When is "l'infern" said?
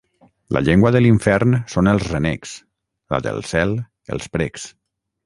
1.05-1.53